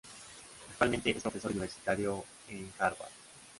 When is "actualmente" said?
0.71-1.11